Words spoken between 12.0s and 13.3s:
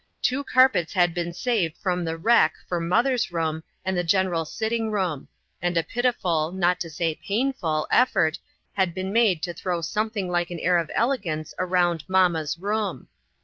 "mamma's room."